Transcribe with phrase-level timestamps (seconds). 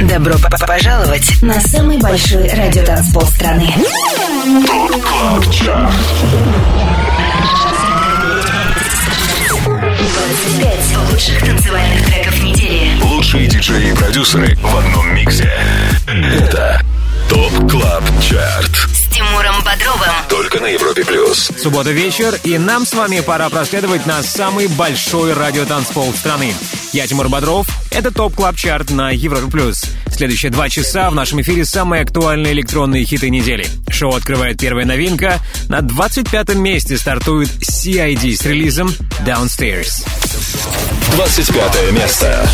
[0.00, 0.34] Добро
[0.66, 3.74] пожаловать на самый большой радиотанцпол страны.
[11.10, 13.02] лучших танцевальных треков недели.
[13.02, 15.52] Лучшие диджеи и продюсеры в одном миксе.
[16.06, 16.80] Это
[17.28, 18.97] ТОП КЛАБ ЧАРТ.
[19.38, 20.10] Тимуром Бодровым.
[20.28, 21.50] Только на Европе плюс.
[21.56, 26.52] Суббота вечер, и нам с вами пора проследовать на самый большой радиотанцпол страны.
[26.92, 29.84] Я Тимур Бодров, это Top Club Chart на Европе Плюс.
[30.10, 33.64] Следующие два часа в нашем эфире самые актуальные электронные хиты недели.
[33.88, 35.38] Шоу открывает первая новинка.
[35.68, 38.92] На 25-м месте стартует CID с релизом
[39.24, 40.04] Downstairs.
[41.12, 42.48] 25 место.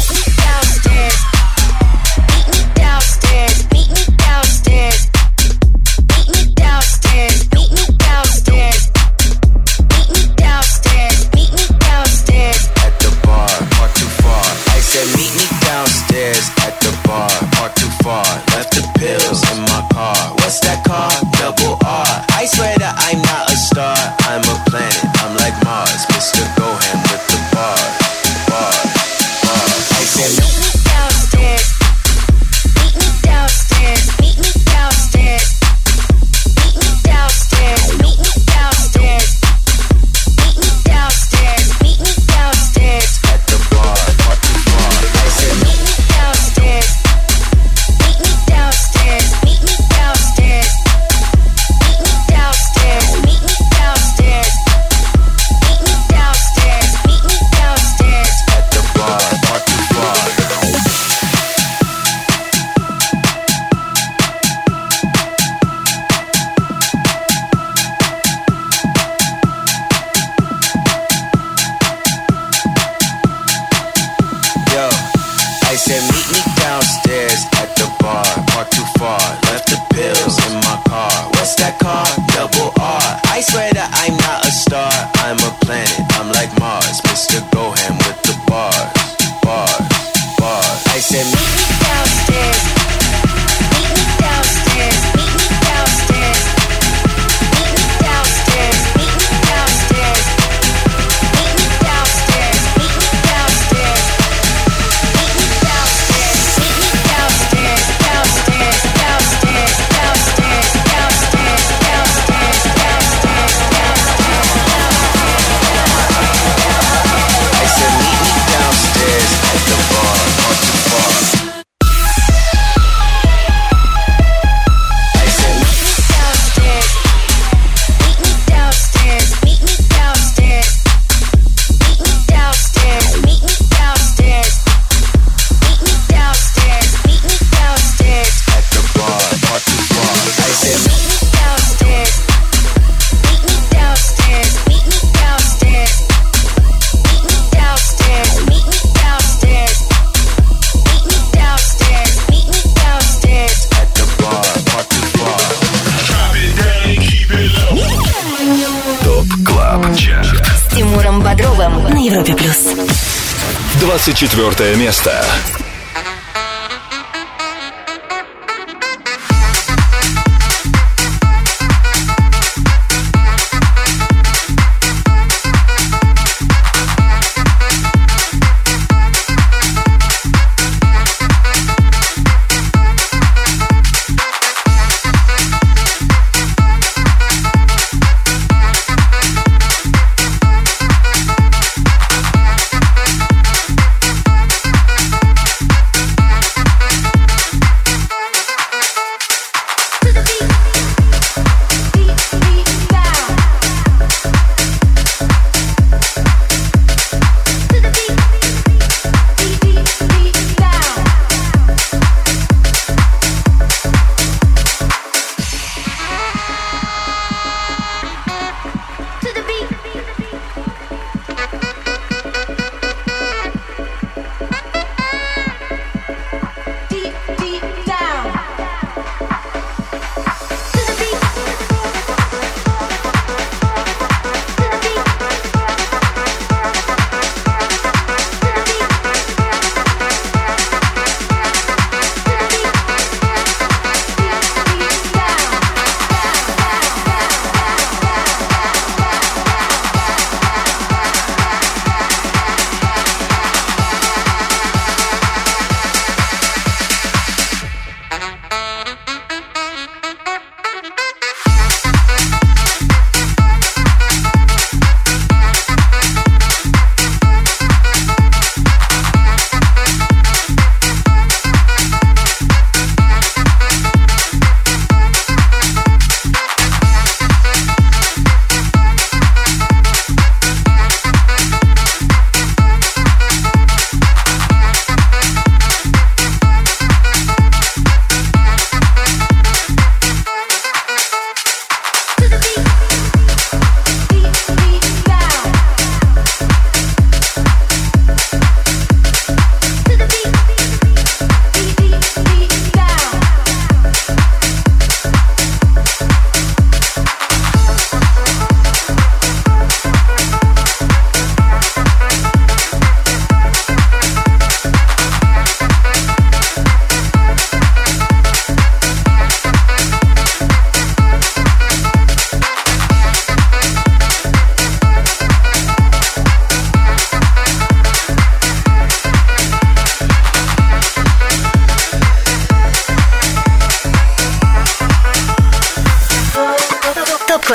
[164.05, 165.25] 24 место.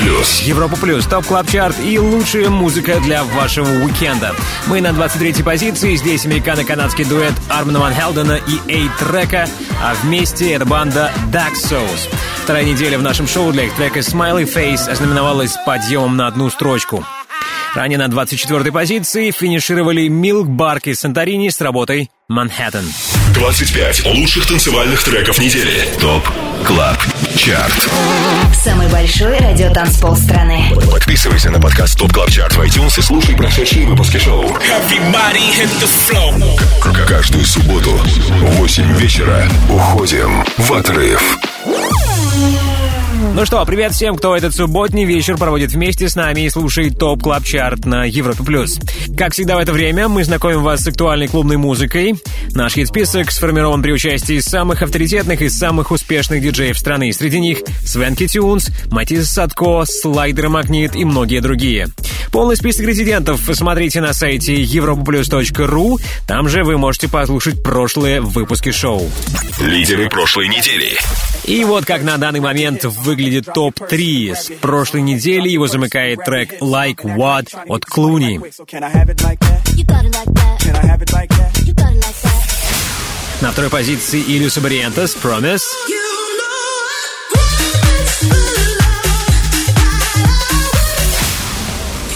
[0.00, 0.40] Плюс.
[0.42, 4.34] Европа Плюс, Top Club Chart и лучшая музыка для вашего уикенда.
[4.66, 9.48] Мы на 23-й позиции, здесь американо-канадский дуэт Armand Van Helden а и A-Trak а,
[9.82, 12.08] а вместе это банда Duck Sauce.
[12.42, 17.04] Вторая неделя в нашем шоу для их трека Smiley Face ознаменовалась подъемом на одну строчку.
[17.74, 22.84] Ранее на 24-й позиции финишировали Милк Барк из Санторини с работой Manhattan.
[23.34, 25.88] 25 лучших танцевальных треков недели.
[26.00, 26.28] ТОП
[26.66, 26.98] Club
[27.36, 27.88] Chart.
[28.52, 30.72] Самый большой радиотанцпол страны.
[30.90, 34.44] Подписывайся на подкаст Top Club Chart в iTunes и слушай прошедшие выпуски шоу.
[37.08, 41.38] Каждую субботу в 8 вечера уходим в отрыв.
[43.32, 47.22] Ну что, привет всем, кто этот субботний вечер проводит вместе с нами и слушает Top
[47.22, 48.42] Club Chart на Европе+.
[48.42, 48.80] плюс.
[49.16, 52.16] Как всегда в это время, мы знакомим вас с актуальной клубной музыкой.
[52.54, 57.12] Наш хит-список сформирован при участии самых авторитетных и самых успешных диджеев страны.
[57.12, 61.86] Среди них Свенки Тюнс, Матис Садко, Слайдер Магнит и многие другие.
[62.32, 66.00] Полный список резидентов смотрите на сайте europaplus.ru.
[66.26, 69.08] Там же вы можете послушать прошлые выпуски шоу.
[69.60, 70.96] Лидеры прошлой недели.
[71.44, 74.34] И вот как на данный момент выглядит топ-3.
[74.34, 78.40] С прошлой недели его замыкает трек «Like What» от Клуни.
[83.40, 85.62] На второй позиции Ilyus & Barrientos «Promise».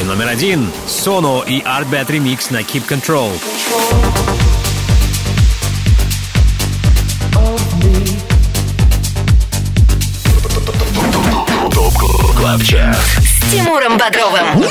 [0.01, 3.31] И номер один Sono и ARTBAT Remix на Keep Control.
[3.31, 4.04] Top
[12.55, 12.97] Club Chart.
[12.97, 14.65] С Тимуром Бодровым.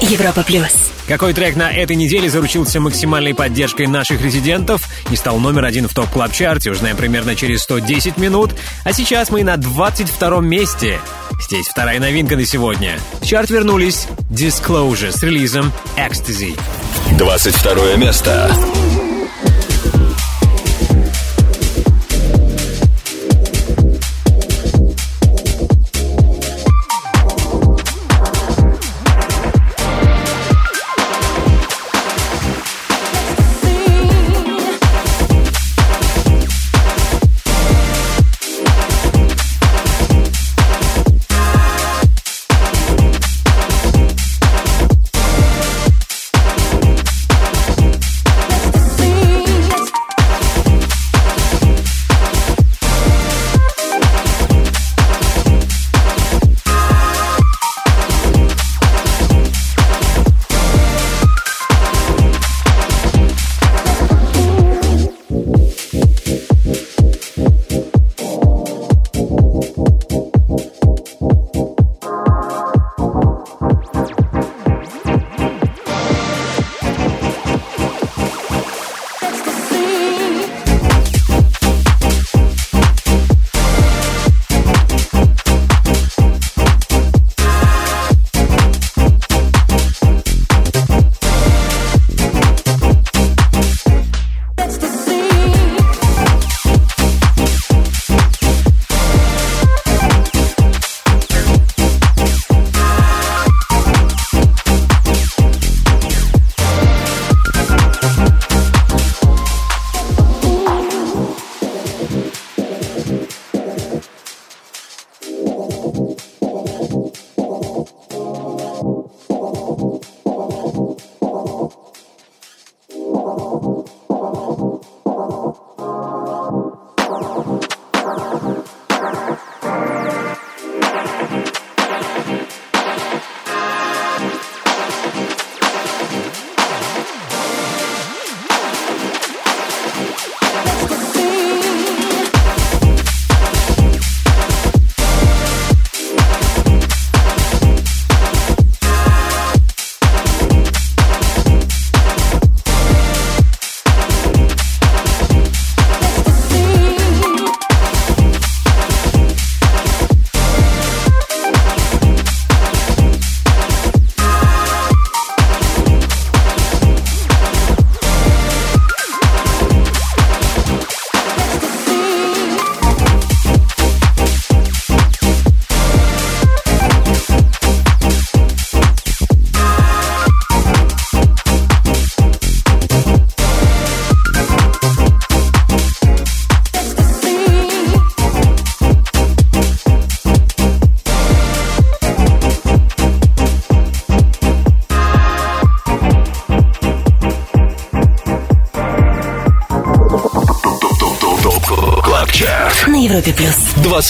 [0.00, 0.90] Европа плюс.
[1.06, 5.94] Какой трек на этой неделе заручился максимальной поддержкой наших резидентов и стал номер один в
[5.94, 8.50] топ клаб чарте узнаем примерно через 110 минут.
[8.84, 10.98] А сейчас мы на 22 месте.
[11.46, 12.98] Здесь вторая новинка на сегодня.
[13.20, 16.58] В чарт вернулись Disclosure с релизом Ecstasy.
[17.16, 18.50] 22 место.
[18.50, 19.09] ТОП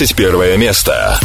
[0.00, 1.19] 21 место.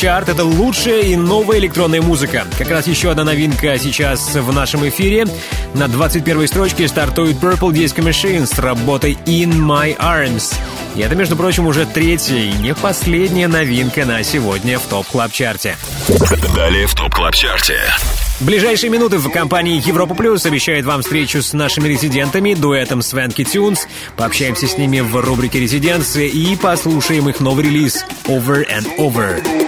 [0.00, 2.46] Chart— это лучшая и новая электронная музыка.
[2.56, 5.26] Как раз еще одна новинка сейчас в нашем эфире.
[5.74, 10.54] На 21 строчке стартует Purple Disco Machine с работой In My Arms.
[10.96, 15.32] И это, между прочим, уже третья и не последняя новинка на сегодня в Top Club
[15.32, 15.76] Chart е.
[16.54, 17.78] Далее в Top Club Chart е.
[18.40, 23.44] В ближайшие минуты в компании Европа Плюс обещает вам встречу с нашими резидентами, дуэтом Swanky
[23.44, 23.86] Tunes.
[24.16, 29.59] Пообщаемся с ними в рубрике «Резиденция» и послушаем их новый релиз «Over and Over».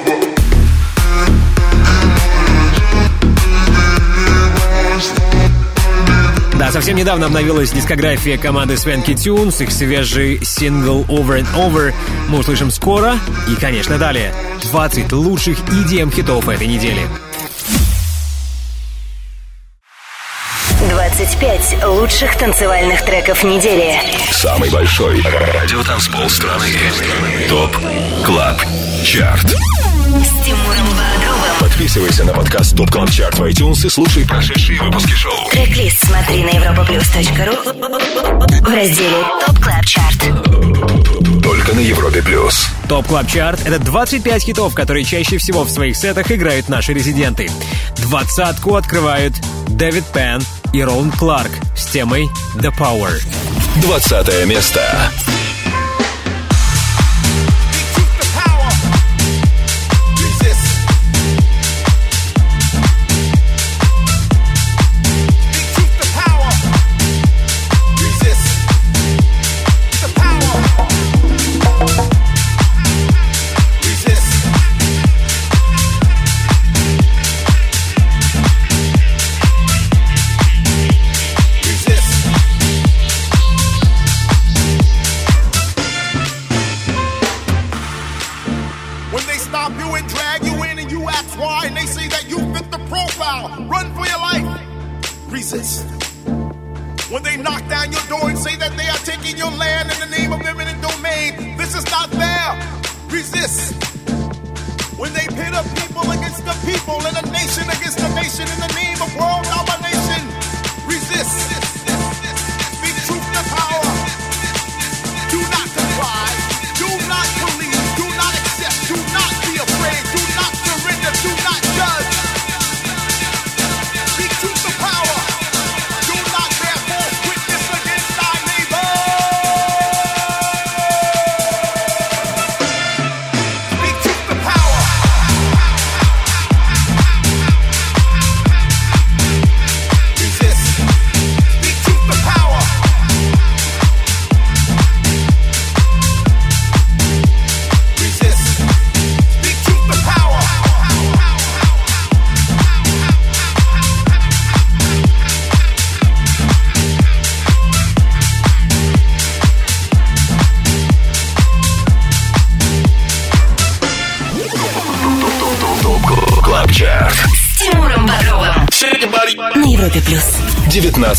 [6.72, 11.92] Совсем недавно обновилась дискография команды Swanky Tunes, их свежий сингл Over and Over
[12.28, 13.18] мы услышим скоро.
[13.46, 17.02] И, конечно, далее 20 лучших EDM-хитов этой недели.
[20.88, 24.00] 25 лучших танцевальных треков недели.
[24.30, 26.66] Самый большой радиотанцпол страны.
[27.50, 27.76] Top
[28.24, 28.62] Club
[29.04, 29.46] Chart.
[29.46, 31.31] С Тимуром Бодровым.
[31.72, 35.48] Подписывайся на подкаст Top Club Chart в iTunes и слушай прошедшие выпуски шоу.
[35.50, 40.18] Трек-лист смотри на europaplus.ru в разделе Top Club Chart.
[41.42, 42.68] Только на Европе плюс.
[42.90, 47.50] Top Club Chart— это 25 хитов, которые чаще всего в своих сетах играют наши резиденты.
[47.96, 49.32] Двадцатку открывают
[49.68, 50.42] David Penn
[50.74, 53.18] и Roland Clark с темой «The Power».
[53.76, 54.82] Двадцатое место.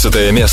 [0.03, 0.52] 15 место.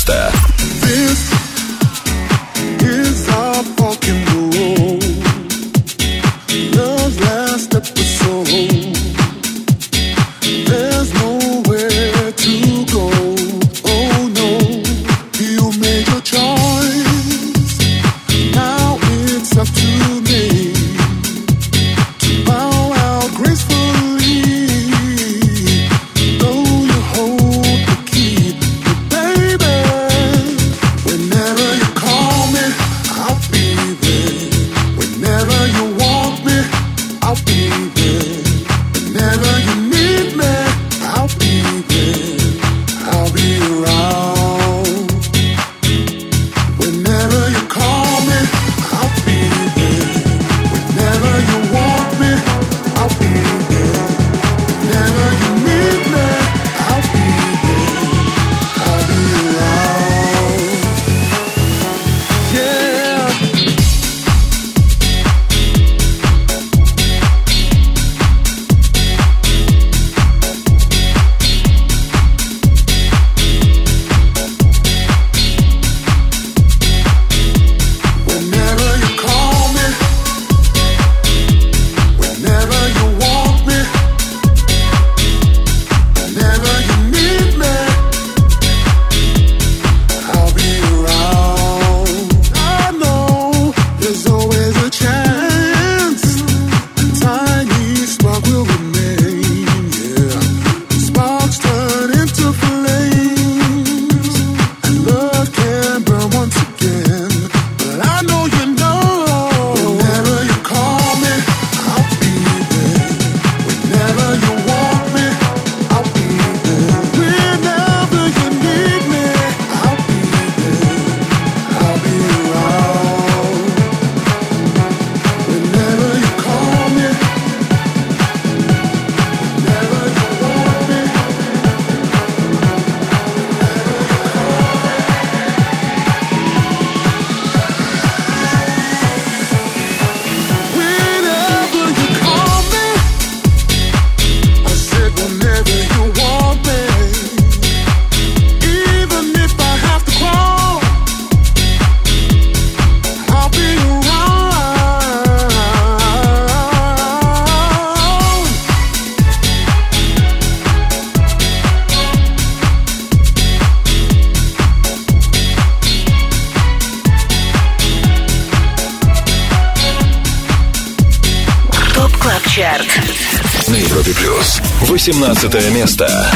[175.03, 176.30] 18 место.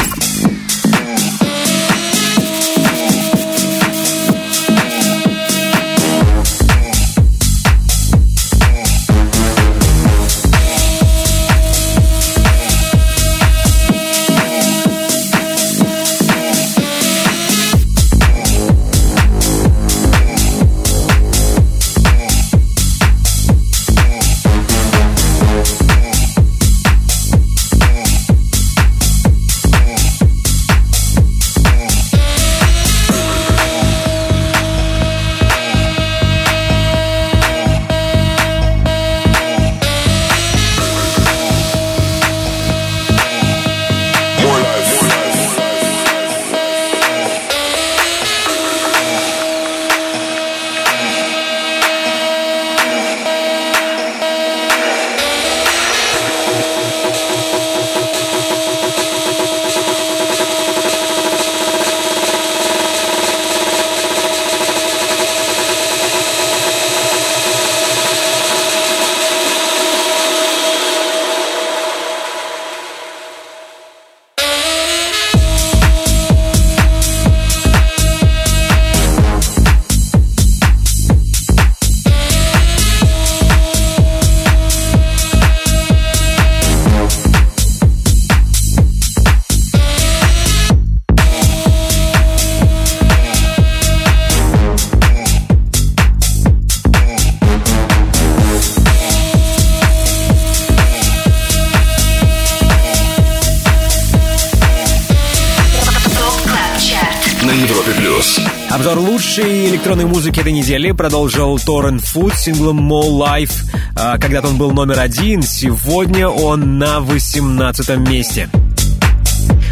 [110.46, 113.64] Этой недели продолжил Torren Foot синглом More Life.
[113.96, 118.48] А, Когда-то он был номер один, сегодня он на 18 месте.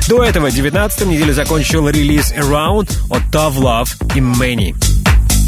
[0.08, 4.74] До этого 19 неделю закончил релиз Around от Tough Love и Many.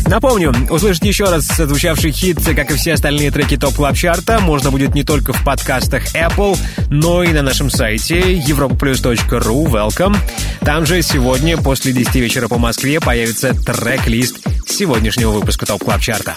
[0.06, 4.38] Напомню, услышать еще раз звучавший хит, как и все остальные треки Top Club Chart а,
[4.38, 6.56] можно будет не только в подкастах Apple,
[6.88, 9.64] но и на нашем сайте europaplus.ru.
[9.66, 10.16] Welcome.
[10.60, 14.45] Там же сегодня после 10 вечера по Москве появится трек-лист
[14.76, 16.36] сегодняшнего выпуска Top Club Chart а.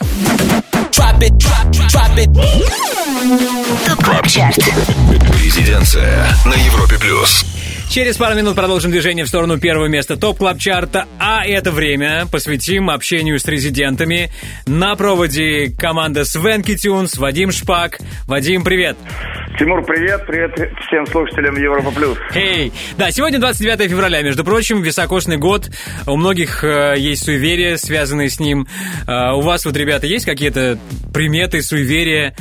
[3.86, 4.58] Top Club Chart.
[5.44, 7.46] Резиденция на Европе плюс.
[7.90, 11.72] Через пару минут продолжим движение в сторону первого места Top Club Chart а, а это
[11.72, 14.32] время посвятим общению с резидентами.
[14.66, 18.00] На проводе команда Swanky Tunes, Вадим Шпак.
[18.26, 18.96] Вадим, привет!
[19.60, 20.54] Тимур, привет, привет
[20.88, 22.18] всем слушателям Европа Плюс.
[22.34, 22.72] Эй!
[22.98, 25.70] Да, сегодня 29 февраля, между прочим, високосный год.
[26.08, 28.68] У многих э, есть суеверия, связанные с ним.
[29.06, 30.80] Э, у вас вот, ребята, есть какие-то
[31.14, 32.36] приметы, суеверия,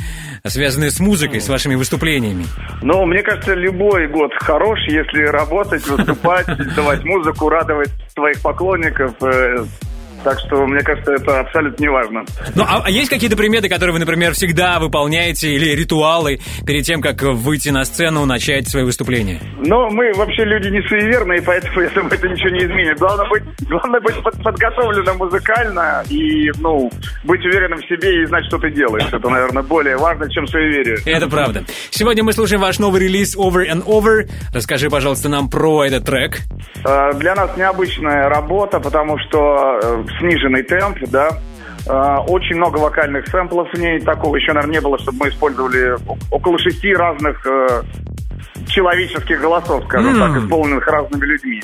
[0.45, 2.45] связанные с музыкой, с вашими выступлениями?
[2.83, 9.11] Ну, мне кажется, любой год хорош, если работать, выступать, давать музыку, радовать своих поклонников.
[10.19, 12.23] Э, Так что, мне кажется, это абсолютно не важно.
[12.55, 17.01] Ну, а, а есть какие-то приметы, которые вы, например, всегда выполняете, или ритуалы перед тем,
[17.01, 19.39] как выйти на сцену, начать свои выступления?
[19.59, 22.97] Но мы вообще люди не суеверные, поэтому я думаю, это ничего не изменит.
[22.99, 26.89] Главное быть, главное быть под- подготовленным музыкально и, ну,
[27.23, 29.07] быть уверенным в себе и знать, что ты делаешь.
[29.11, 30.97] Это, наверное, более важно, чем суеверие.
[31.05, 31.63] Это правда.
[31.89, 34.29] Сегодня мы слушаем ваш новый релиз Over and Over.
[34.53, 36.39] Расскажи, пожалуйста, нам про этот трек.
[36.85, 41.29] Э, Для нас необычная работа, потому что э, сниженный темп, да,
[41.87, 43.99] Э, очень много вокальных сэмплов в ней.
[43.99, 45.95] Такого еще, наверное, не было, чтобы мы использовали
[46.29, 47.81] около шести разных э,
[48.67, 50.19] человеческих голосов, скажем М.
[50.33, 51.61] так, исполненных разными людьми.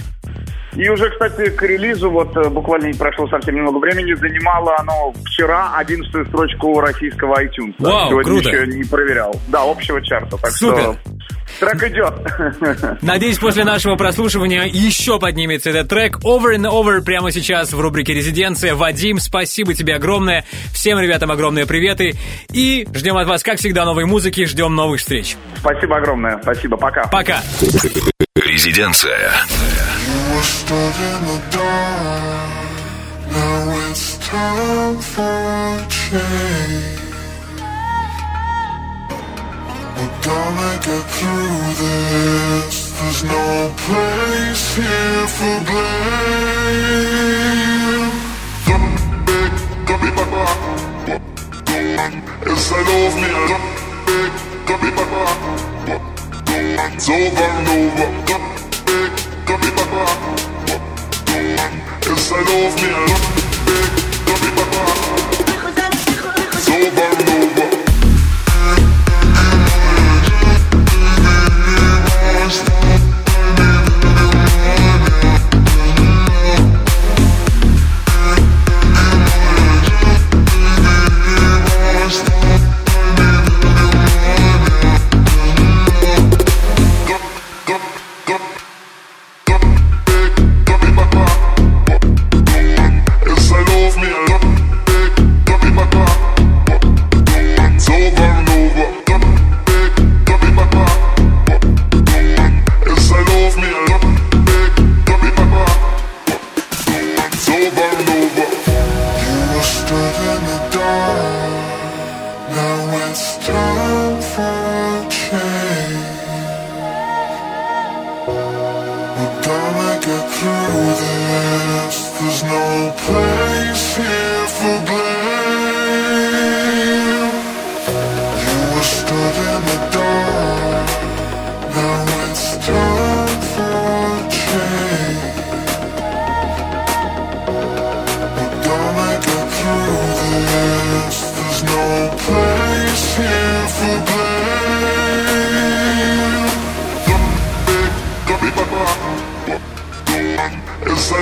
[0.76, 5.14] И уже, кстати, к релизу, вот э, буквально не прошло совсем немного времени, занимало оно
[5.26, 7.76] вчера одиннадцатую строчку российского iTunes.
[7.80, 8.50] Вау, Сегодня круто.
[8.50, 9.36] еще не проверял.
[9.48, 10.38] Да, общего чарта.
[10.38, 10.82] Так Супер.
[10.82, 10.96] что
[11.60, 13.02] трек идет.
[13.02, 16.18] Надеюсь, после нашего прослушивания еще поднимется этот трек.
[16.24, 18.76] Over and Over прямо сейчас в рубрике «Резиденция».
[18.76, 20.46] Вадим, спасибо тебе огромное.
[20.74, 22.14] Всем ребятам огромные приветы.
[22.52, 24.46] И ждем от вас, как всегда, новой музыки.
[24.46, 25.36] Ждем новых встреч.
[25.58, 26.40] Спасибо огромное.
[26.42, 26.78] Спасибо.
[26.78, 27.08] Пока.
[27.08, 27.42] Пока.
[28.36, 29.32] Резиденция.
[33.36, 37.05] Now it's time for change.
[39.98, 42.76] We're gonna get through this.
[43.00, 43.46] There's no
[43.86, 47.36] place here for blame.
[48.68, 48.92] Don't
[49.26, 49.52] beg,
[49.88, 50.44] don't be papa
[51.08, 51.22] What
[51.66, 52.14] go on
[52.50, 53.68] inside of me Don't
[54.06, 54.32] beg,
[54.68, 55.24] don't be papa
[55.88, 56.02] What
[56.46, 56.56] go
[56.94, 58.48] it's over and over Don't
[58.88, 59.12] beg,
[59.48, 60.04] don't be papa
[60.68, 60.84] What
[61.26, 61.74] go on
[62.10, 63.26] inside of me Don't
[63.68, 63.92] beg,
[64.28, 64.82] don't be papa
[66.54, 67.35] It's over and over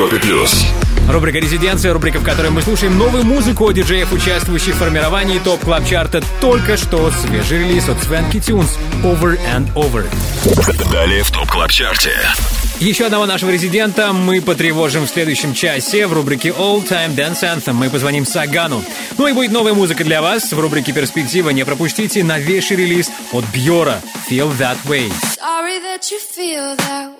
[0.00, 0.64] Европе плюс.
[1.10, 5.60] Рубрика «Резиденция», рубрика, в которой мы слушаем новую музыку от диджеев, участвующих в формировании Top
[5.60, 10.06] Club Chart а Только что свежий релиз от Swanky Tunes «Over and Over».
[10.90, 12.16] Далее в Top Club Chart е.
[12.78, 17.74] Еще одного нашего резидента мы потревожим в следующем часе в рубрике All Time Dance Anthem.
[17.74, 18.82] Мы позвоним Сагану.
[19.18, 20.50] Ну и будет новая музыка для вас.
[20.50, 25.12] В рубрике «Перспектива» не пропустите новейший релиз от Бьора «Feel That Way».
[25.36, 27.19] Sorry that you feel that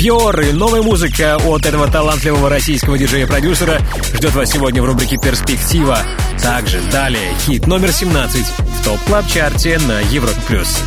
[0.00, 3.82] Бьор и новая музыка от этого талантливого российского диджея-продюсера
[4.14, 5.98] ждет вас сегодня в рубрике «Перспектива».
[6.42, 10.40] Также далее хит номер 17 в топ клаб чарте на Европе+.
[10.48, 10.82] плюс.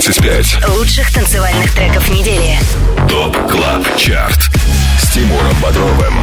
[0.00, 0.66] 25.
[0.78, 2.58] Лучших танцевальных треков недели.
[3.06, 4.48] Top Club Chart.
[4.98, 6.14] С Тимуром Бодровым.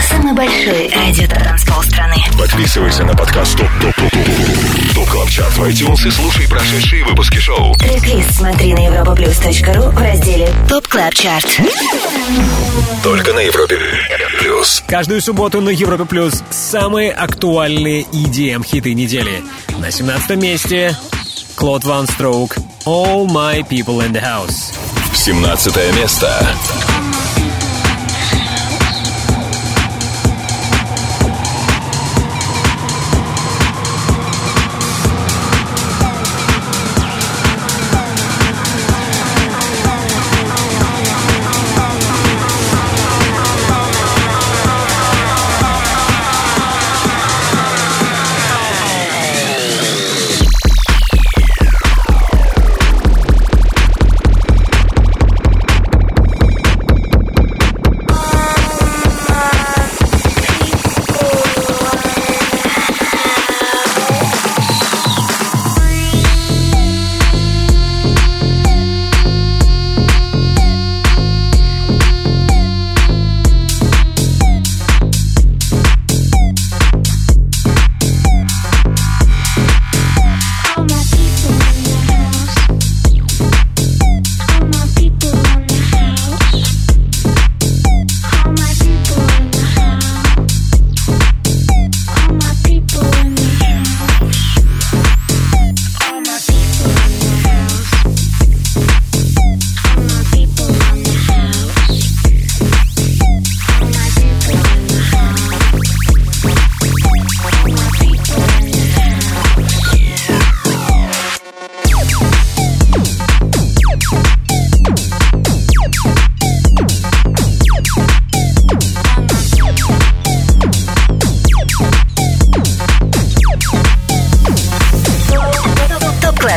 [0.00, 2.14] Самый большой радиотанцпол страны.
[2.38, 7.04] Подписывайся на подкаст Top Top Top Top Top Club Chart в iTunes и слушай прошедшие
[7.04, 7.74] выпуски шоу.
[7.74, 11.60] Трек-лист смотри на europaplus.ru в разделе Top Club Chart.
[13.02, 13.76] Только на Европе
[14.38, 14.84] плюс.
[14.86, 19.42] Каждую субботу на Европе Плюс самые актуальные EDM-хиты недели.
[19.78, 20.96] На 17 месте
[21.56, 24.71] Клод Ван Строук «All My People in the House».
[25.13, 26.27] 17 место.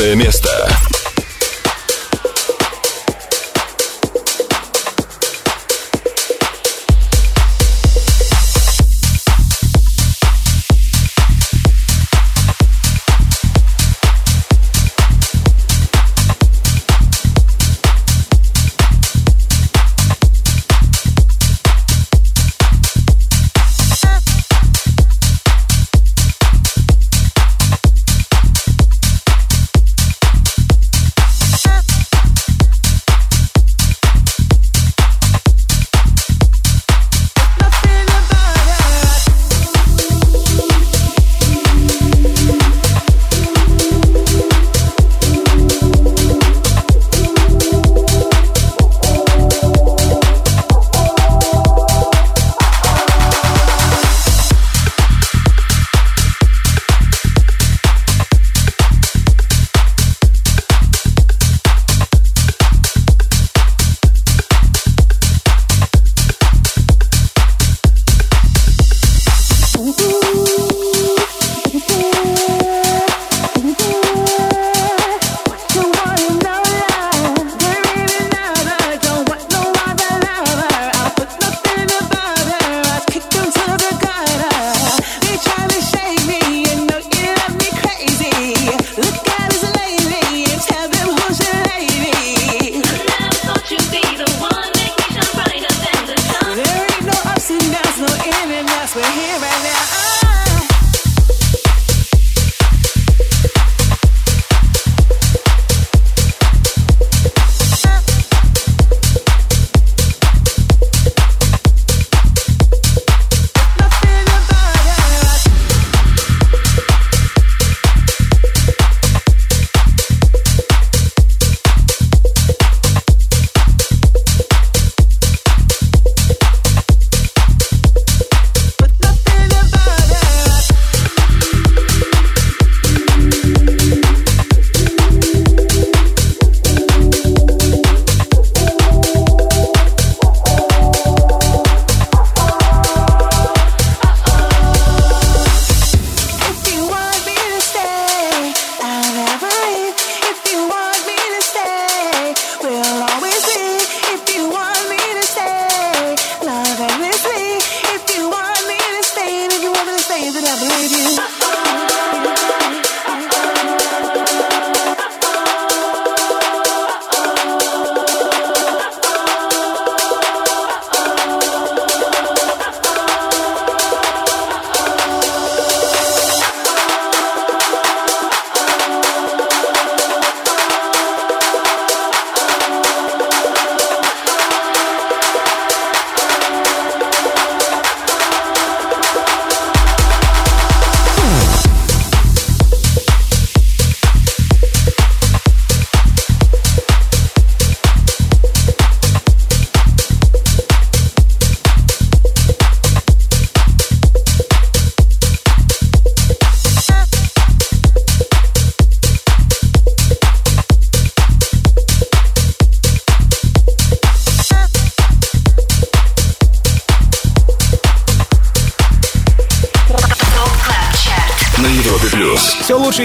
[0.00, 0.49] 15 место.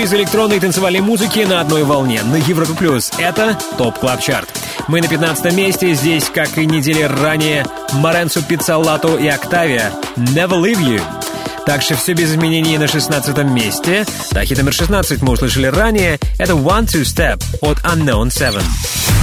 [0.03, 3.11] Из электронной танцевальной музыки на одной волне на Европе плюс.
[3.17, 4.49] Это Top Club Chart.
[4.87, 5.93] Мы на 15 месте.
[5.93, 11.24] Здесь, как и недели ранее, Моренцо Пиццалато и Октавия «Never Leave You».
[11.66, 14.05] Также все без изменений на 16 месте.
[14.32, 16.20] Да, хит номер 16 мы услышали ранее.
[16.38, 18.61] Это One Two Step от Unknown Seven.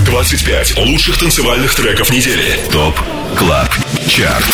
[0.07, 2.59] 25 лучших танцевальных треков недели.
[2.73, 2.99] Top
[3.39, 3.69] Club
[4.09, 4.45] Chart.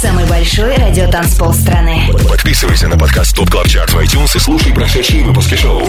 [0.00, 2.10] Самый большой радиотанцпол страны.
[2.28, 5.80] Подписывайся на подкаст Top Club Chart в iTunes и слушай прошедшие выпуски шоу.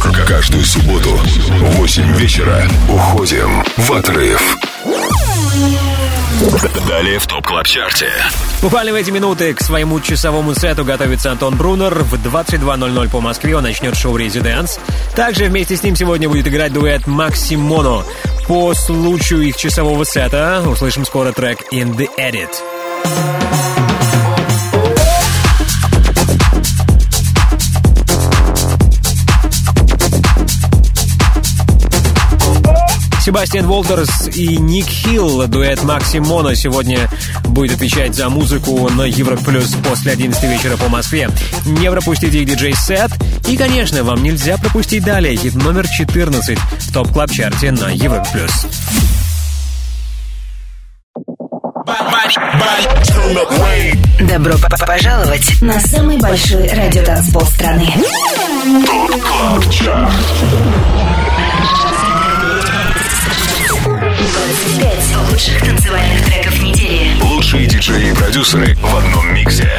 [0.00, 4.56] К- Каждую субботу в 8 вечера уходим в отрыв.
[6.88, 8.08] Далее в Top Club Chart е.
[8.62, 12.02] Буквально в эти минуты к своему часовому сету готовится Антон Брунер.
[12.02, 14.80] В 22.00 по Москве он начнет шоу «Residance».
[15.14, 18.04] Также вместе с ним сегодня будет играть дуэт Maximono.
[18.48, 22.50] По случаю их часового сета услышим скоро трек «In the Edit».
[33.30, 37.08] Себастьян Волтерс и Ник Хилл, дуэт Maximono, сегодня
[37.44, 41.30] будет отвечать за музыку на Европе Плюс после 11 вечера по Москве.
[41.64, 43.12] Не пропустите их диджей-сет.
[43.46, 47.90] И, конечно, вам нельзя пропустить далее хит номер 14 в Top Club Chart е на
[47.90, 48.66] Европе Плюс.
[54.28, 57.94] Добро п- п- пожаловать на самый большой радиотанцпол страны.
[64.50, 67.22] 25 лучших танцевальных треков недели.
[67.22, 69.70] Лучшие диджеи и продюсеры в одном миксе.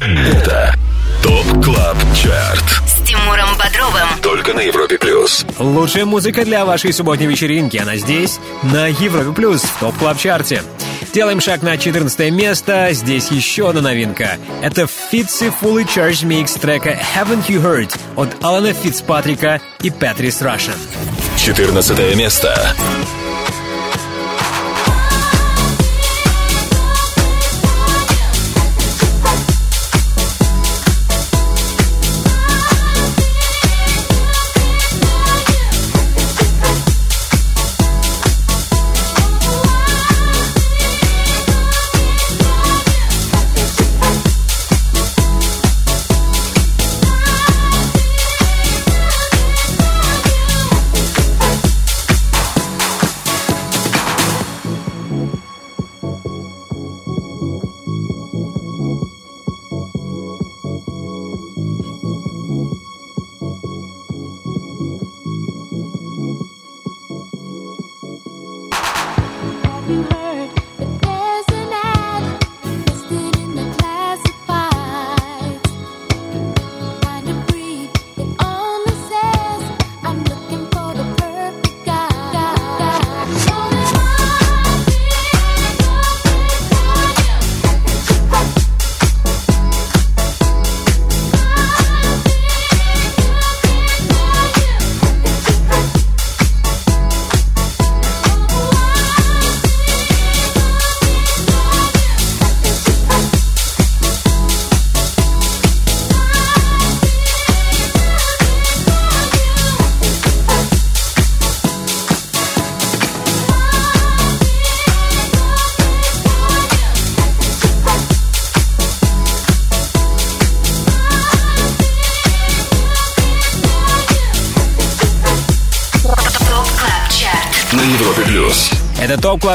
[0.00, 0.74] Это
[1.22, 2.64] ТОП КЛАБ ЧАРТ.
[2.86, 4.08] С Тимуром Бодровым.
[4.22, 5.44] Только на Европе Плюс.
[5.58, 7.76] Лучшая музыка для вашей субботней вечеринки.
[7.76, 10.62] Она здесь, на Европе Плюс, в топ клаб чарте
[11.12, 12.88] Делаем шаг на 14 место.
[12.92, 14.38] Здесь еще одна новинка.
[14.62, 20.72] Это Fitzy Fully Charged Mix трека Haven't You Heard от Алана Фицпатрика и Патрис Рашен.
[21.36, 22.74] 14 место.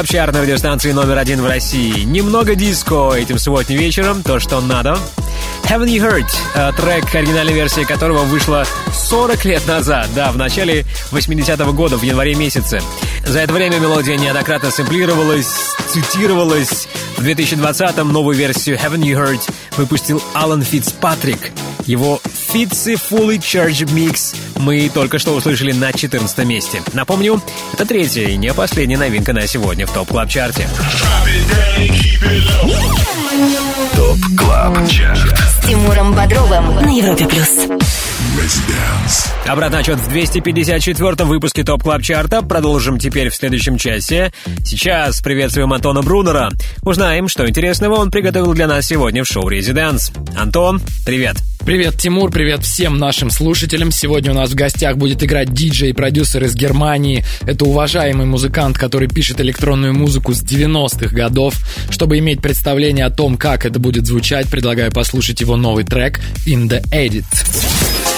[0.00, 2.04] Club Chart на радиостанции номер один в России.
[2.04, 4.96] Немного диско этим субботним вечером, то, что надо.
[5.64, 10.86] Haven't You Heard, э, трек, оригинальная версия которого вышла 40 лет назад, да, в начале
[11.10, 12.80] 80-го года, в январе месяце.
[13.26, 16.88] За это время мелодия неоднократно сэмплировалась, цитировалась.
[17.18, 19.40] В 2020-м новую версию Haven't You Heard
[19.76, 21.50] выпустил Алан Фицпатрик.
[21.84, 22.22] Его
[22.54, 26.82] Fitzy Fully Charged Mix мы только что услышали на 14 месте.
[26.92, 27.42] Напомню,
[27.72, 30.68] это третья и не последняя новинка на сегодня в Top Club Chart е.
[33.96, 35.38] Top Club Chart.
[35.38, 37.48] С Тимуром Бодровым на Европе Плюс.
[39.46, 42.42] Обратный отсчет в 254-м выпуске Top Club Chart а.
[42.42, 44.32] Продолжим теперь в следующем часе.
[44.64, 46.50] Сейчас приветствуем Антона Брунера.
[46.82, 50.12] Узнаем, что интересного он приготовил для нас сегодня в шоу «Residance».
[50.36, 51.36] Антон, привет.
[51.64, 53.92] Привет, Тимур, привет всем нашим слушателям.
[53.92, 57.24] Сегодня у нас в гостях будет играть диджей и продюсер из Германии.
[57.42, 61.54] Это уважаемый музыкант, который пишет электронную музыку с 90-х годов.
[61.90, 66.68] Чтобы иметь представление о том, как это будет звучать, предлагаю послушать его новый трек «In
[66.68, 68.09] the Edit».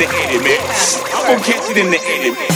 [0.00, 0.60] in the edit, man.
[1.12, 2.47] I'm gonna catch it in the edit, man.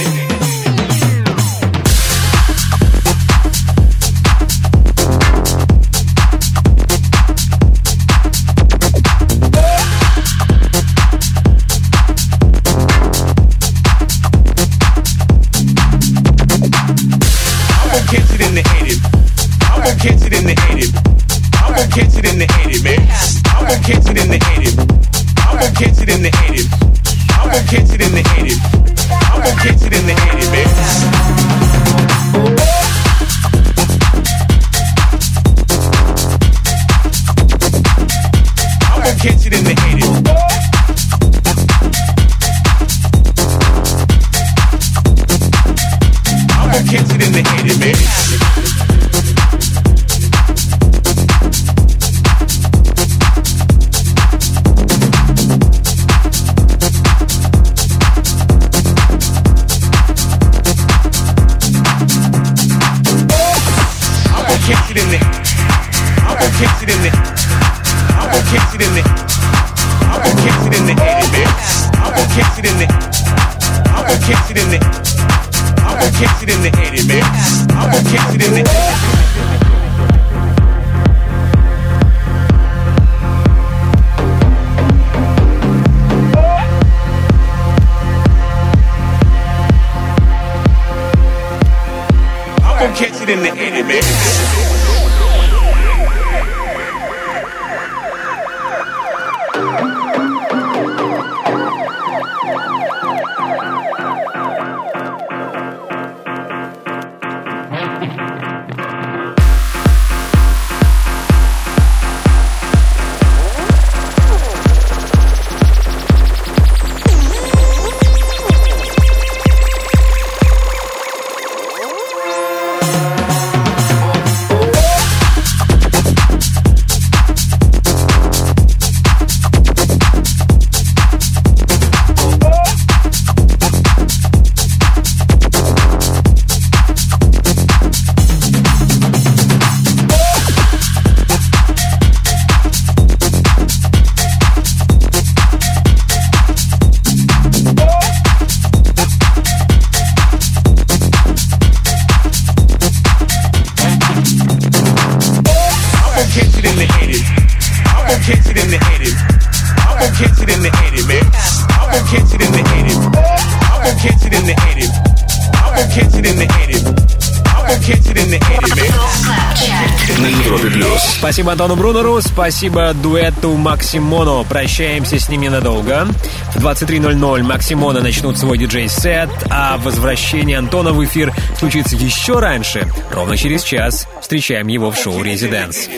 [172.43, 174.43] Спасибо дуэту Максимоно.
[174.43, 176.09] Прощаемся с ним ненадолго.
[176.57, 182.91] В 23.00 Максимоно начнут свой диджей-сет, а возвращение Антона в эфир случится еще раньше.
[183.13, 185.89] Ровно через час встречаем его в шоу «Резиденс».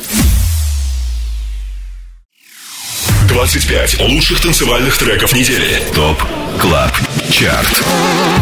[3.26, 5.82] 25 лучших танцевальных треков недели.
[5.94, 6.22] ТОП
[6.60, 7.82] КЛАБ ЧАРТ.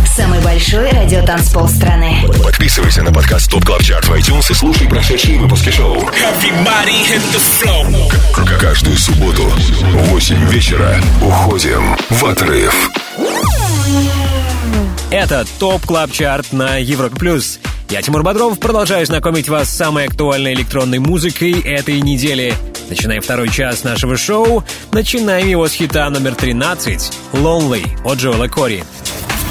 [0.07, 2.26] Самый большой радиотанцпол страны.
[2.45, 5.99] Подписывайся на подкаст ТОП КЛАБ ЧАРТ в iTunes и слушай прошедшие выпуски шоу.
[8.61, 12.90] Каждую субботу в 8 вечера уходим в отрыв.
[15.11, 17.61] Это Top Club Chart на Европе Плюс.
[17.93, 22.55] Я, Тимур Бодров, продолжаю знакомить вас с самой актуальной электронной музыкой этой недели.
[22.88, 24.64] Начинаем второй час нашего шоу.
[24.93, 28.82] Начинаем его с хита номер 13 «Lonely» от Джоэла Кори.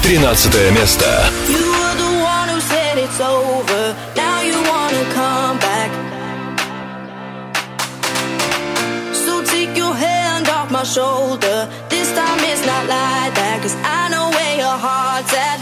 [0.02, 1.04] 13 место.
[1.48, 3.94] You were the one who said it's over.
[4.16, 5.90] Now you wanna come back.
[9.24, 11.68] So take your hand off my shoulder.
[11.88, 13.60] This time it's not like that.
[13.62, 15.61] Cause I know where your heart's at.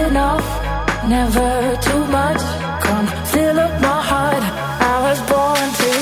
[1.11, 2.41] Never too much.
[2.83, 4.43] Come fill up my heart.
[4.93, 5.93] I was born to.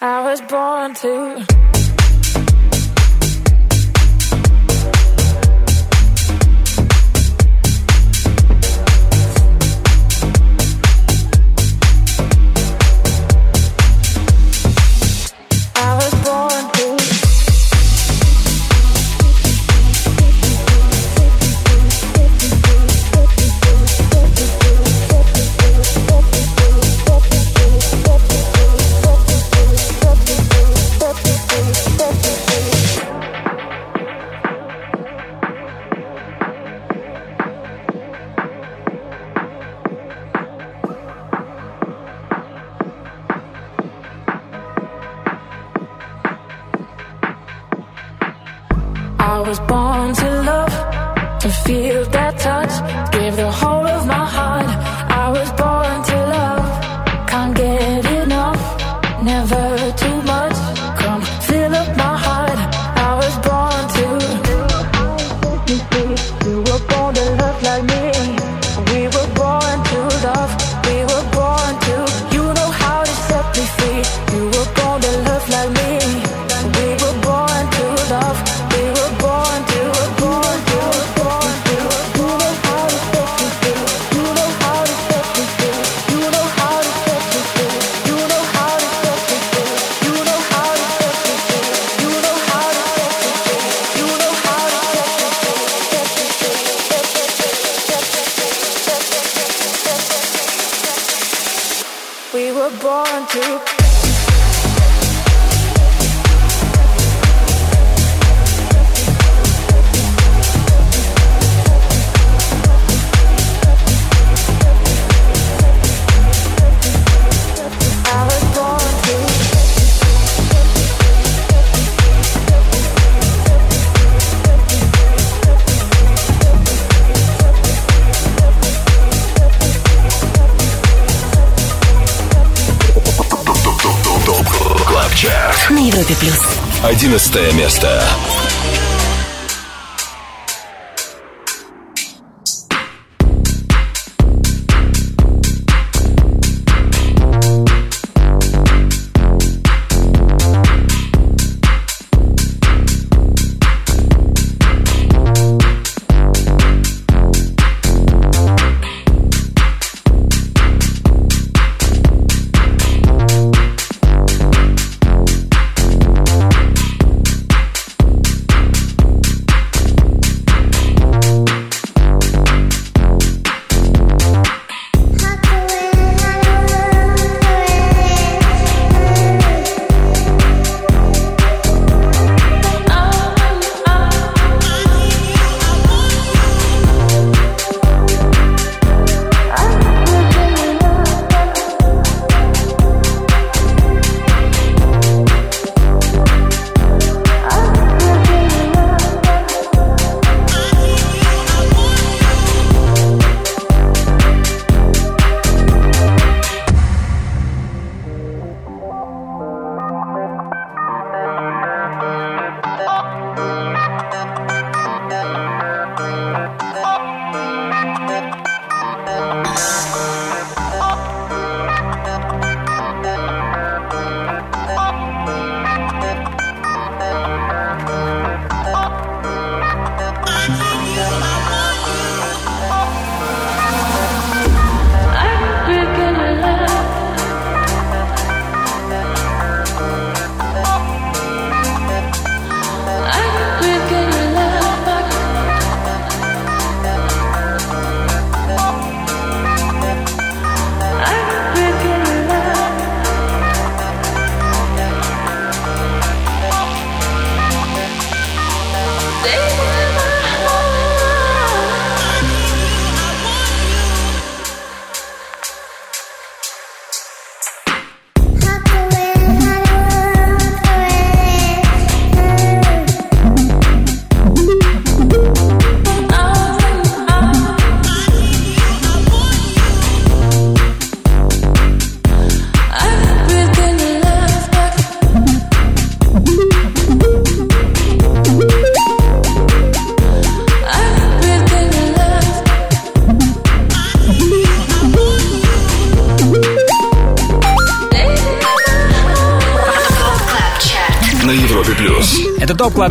[0.00, 1.47] I was born to.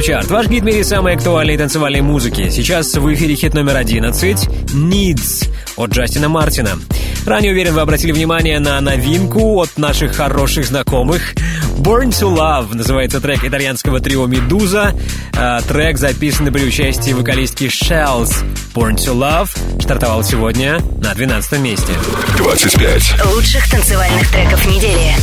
[0.01, 2.49] Чарт, ваш гид в мире самой актуальной танцевальной музыки.
[2.49, 6.79] Сейчас в эфире хит номер 11 «Needs» от Джастина Мартина.
[7.25, 11.33] Ранее, уверен, вы обратили внимание на новинку от наших хороших знакомых.
[11.77, 14.93] «Born to Love» называется трек итальянского трио «Медуза».
[15.35, 18.33] А, трек записан при участии вокалистки Shells.
[18.73, 19.49] «Born to Love»
[19.81, 21.93] стартовал сегодня на 12 месте.
[22.37, 23.25] 25.
[23.33, 25.15] Лучших танцевальных треков недели.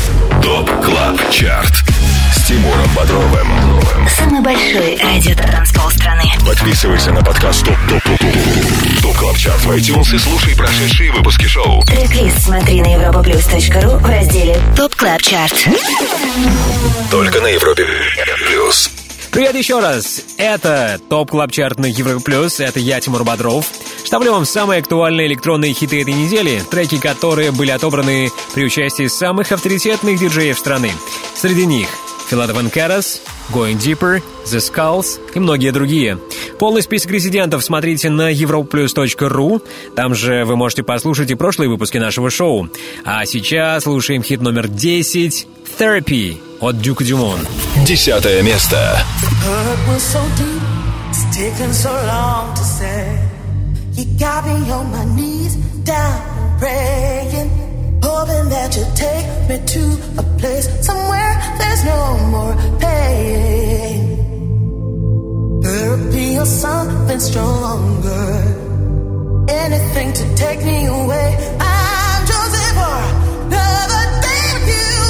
[0.42, 1.93] Top Club Chart
[2.44, 3.48] с Тимуром Бодровым.
[4.08, 6.24] Самый большой радиотанцпол страны.
[6.46, 11.12] Подписывайся на подкаст Top Top Top Top Top Club Chart в iTunes и слушай прошедшие
[11.12, 11.82] выпуски шоу.
[11.84, 15.68] Трек-лист смотри на europaplus.ru в разделе Top Club Chart.
[17.10, 17.86] Только на Европе
[18.46, 18.90] Плюс.
[19.30, 20.22] Привет еще раз!
[20.36, 22.60] Это Top Club Chart на Европе Плюс.
[22.60, 23.66] Это я, Тимур Бодров.
[24.04, 29.50] Ставлю вам самые актуальные электронные хиты этой недели, треки, которые были отобраны при участии самых
[29.50, 30.92] авторитетных диджеев страны.
[31.34, 31.88] Среди них
[32.34, 33.20] Филадов Карас,
[33.52, 36.18] Going Deeper, The Skulls и многие другие.
[36.58, 39.62] Полный список резидентов смотрите на europlus.ru.
[39.94, 42.68] Там же вы можете послушать и прошлые выпуски нашего шоу.
[43.04, 45.46] А сейчас слушаем хит номер 10
[45.78, 47.38] «Therapy» от Дюка Дюмон.
[47.86, 48.98] Десятое место.
[53.96, 55.54] You got me on my knees,
[55.84, 57.48] down praying,
[58.08, 59.84] hoping that you take me to
[60.22, 62.00] a place somewhere there's no
[62.34, 63.98] more pain.
[65.64, 68.28] Therapy or something stronger,
[69.48, 71.28] anything to take me away.
[71.60, 73.02] I'm Joseph or
[73.56, 75.03] never day you.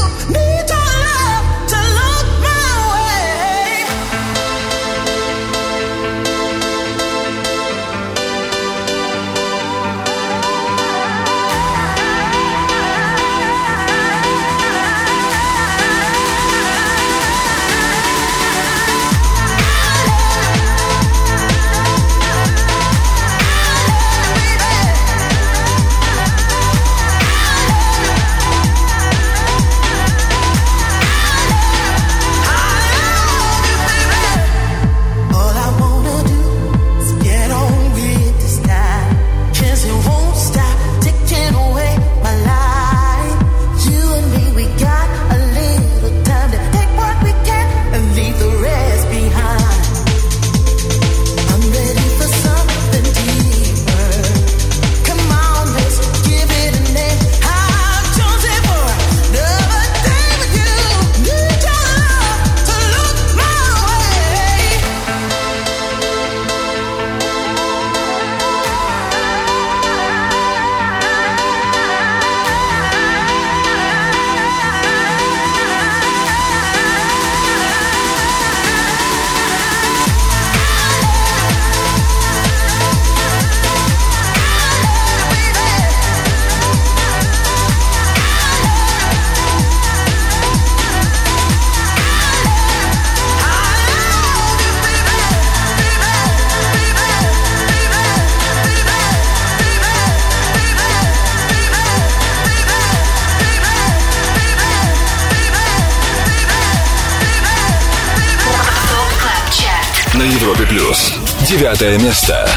[111.47, 112.49] Девятое место.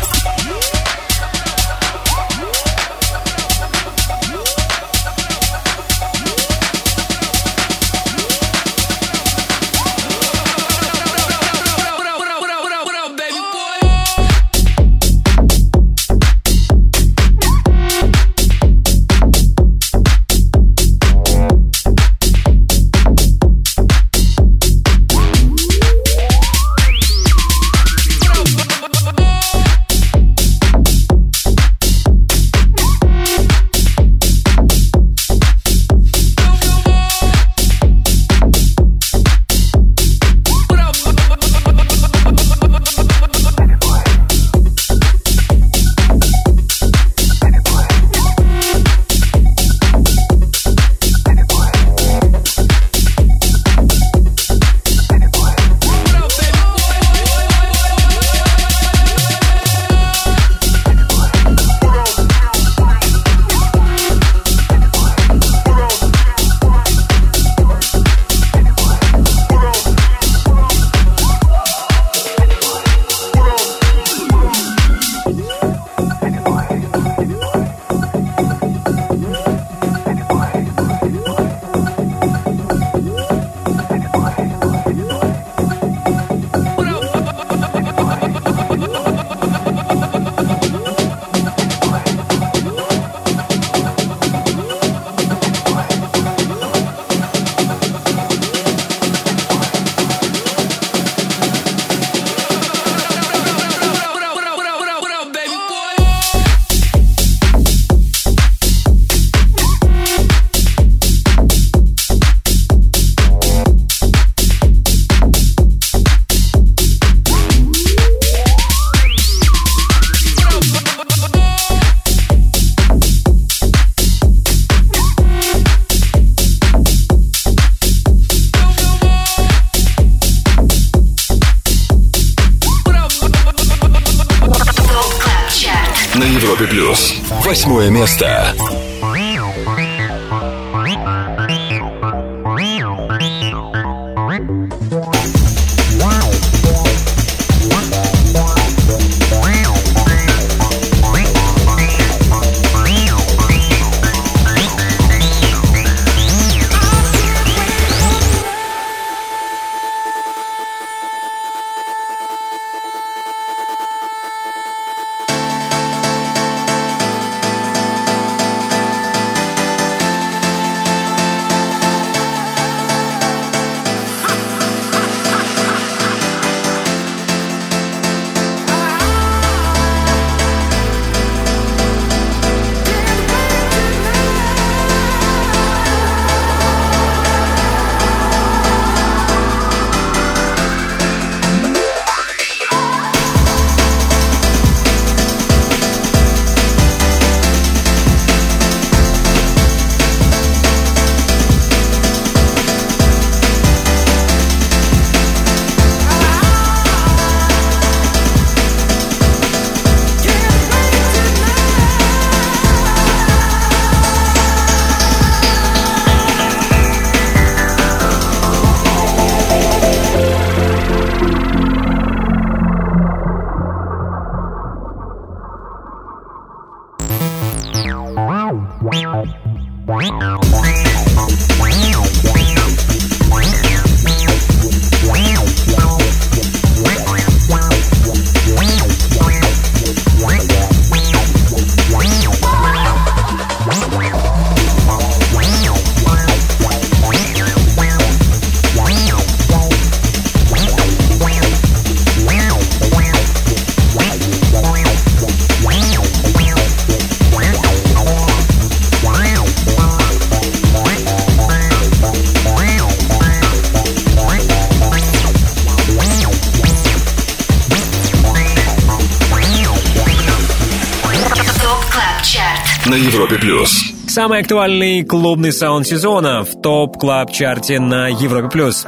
[274.18, 278.50] Самый актуальный клубный саунд сезона в топ клаб чарте на Европе+.
[278.50, 278.84] плюс.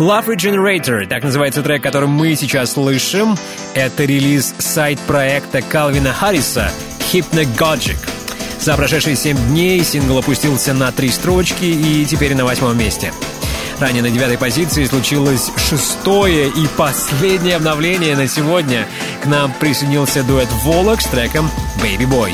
[0.00, 3.36] Love Regenerator, так называется трек, который мы сейчас слышим.
[3.74, 6.72] Это релиз сайт-проекта Калвина Харриса
[7.12, 7.96] Hypnagogic.
[8.58, 13.12] За прошедшие 7 дней сингл опустился на три строчки и теперь на восьмом месте.
[13.78, 18.88] Ранее на девятой позиции случилось шестое и последнее обновление на сегодня.
[19.22, 21.48] К нам присоединился дуэт Волок с треком
[21.80, 22.32] Baby Boy.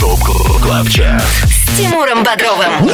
[0.00, 0.18] Top
[0.62, 1.22] Club Chart.
[1.22, 2.90] С Тимуром Бодровым.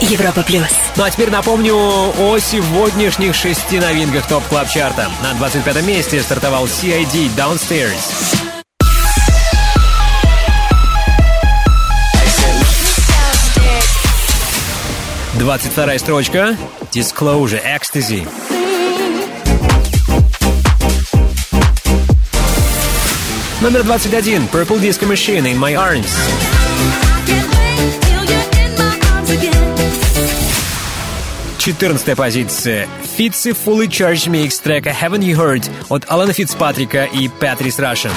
[0.00, 0.66] Европа плюс.
[0.96, 5.08] Ну а теперь напомню о сегодняшних шести новинках Top Club Chart а.
[5.22, 8.40] На 25 месте стартовал CID Downstairs.
[15.38, 16.56] 22 строчка
[16.92, 18.59] Disclosure Ecstasy.
[23.62, 26.08] Номер 21 Purple Disco Machine In My Arms.
[31.58, 32.88] Четырнадцатая позиция.
[33.18, 38.12] Фитцы Fully Charged Mix трека Haven't You Heard от Алана Фицпатрика и Патрис Рашен.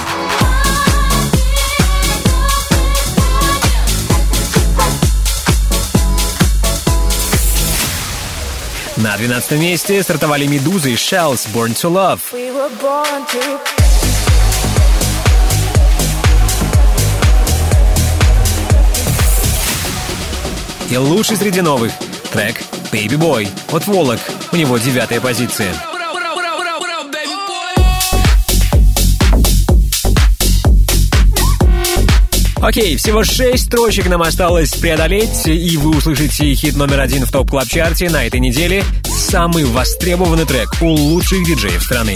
[8.95, 12.21] На двенадцатом месте стартовали Медузы и Shells Born to Love.
[12.31, 13.82] We were born to
[20.93, 21.91] И лучший среди новых
[22.31, 24.19] трек Baby Boy от Волок.
[24.51, 25.73] У него девятая позиция.
[32.57, 37.49] Окей, всего шесть строчек нам осталось преодолеть, и вы услышите хит номер один в топ
[37.49, 38.83] клаб чарте на этой неделе.
[39.03, 42.15] Самый востребованный трек у лучших диджеев страны.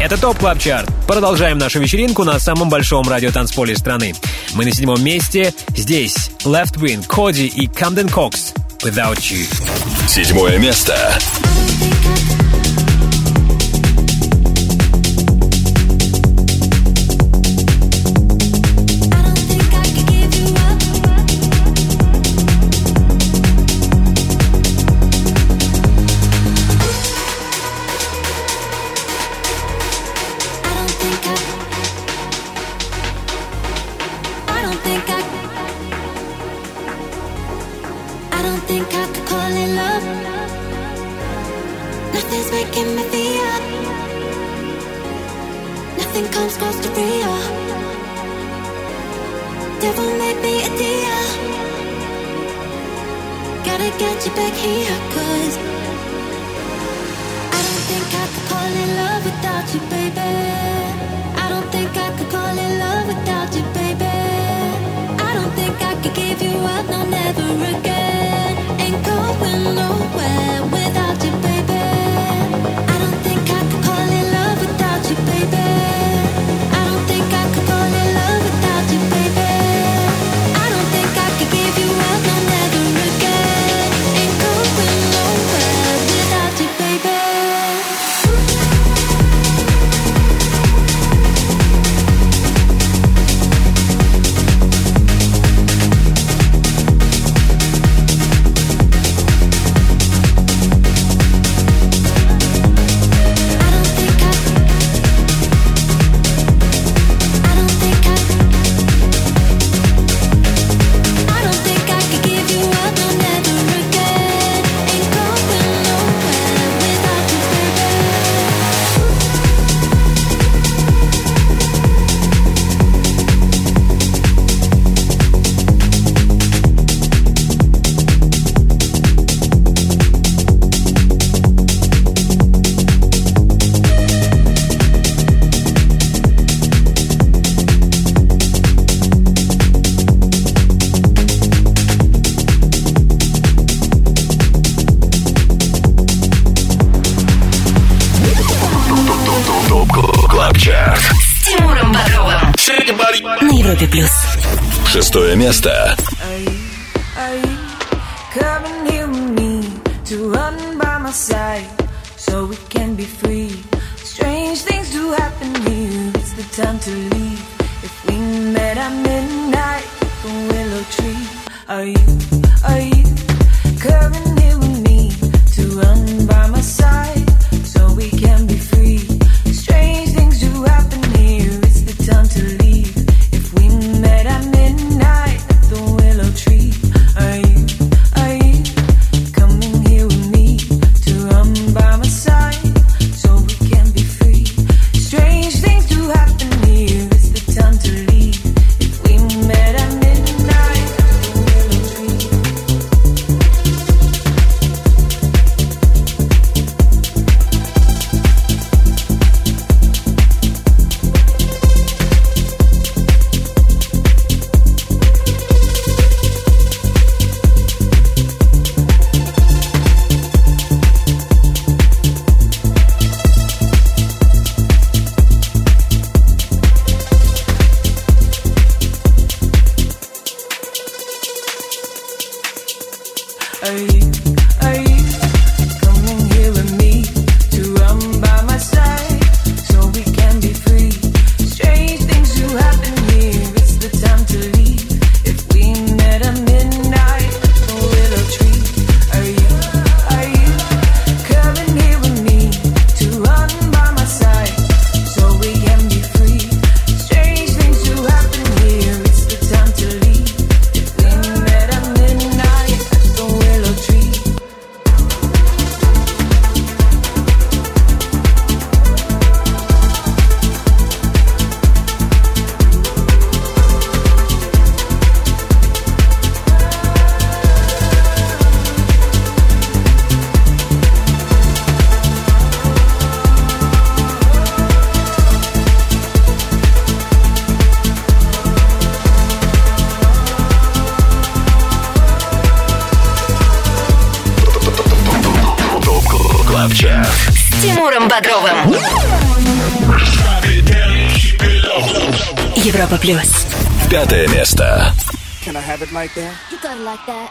[0.00, 0.88] Это Top Club Chart.
[1.08, 4.14] Продолжаем нашу вечеринку на самом большом радиотанцполе страны.
[4.54, 5.52] Мы на седьмом месте.
[5.74, 8.54] Здесь Left Wing, Коди и Camden Кокс.
[8.82, 9.44] Without You.
[10.06, 10.94] Седьмое место.
[10.94, 12.47] I don't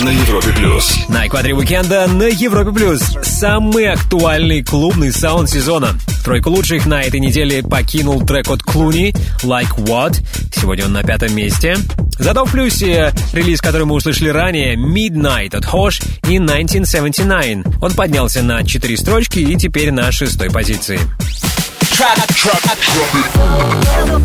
[0.00, 0.96] На Европе плюс.
[1.08, 3.00] На экваторе уикенда на Европе Плюс.
[3.22, 5.98] Самый актуальный клубный саунд сезона.
[6.24, 10.24] Тройку лучших на этой неделе покинул трек от Клуни «Like What».
[10.54, 11.76] Сегодня он на пятом месте.
[12.18, 17.78] Зато в плюсе релиз, который мы услышали ранее, «Midnight» от Hosh и «1979».
[17.80, 21.00] Он поднялся на четыре строчки и теперь на шестой позиции.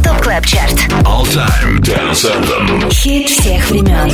[0.03, 0.73] ТОП КЛАБ ЧАРТ
[1.05, 2.89] All Time Dance Anthem.
[2.91, 4.09] Хит всех времен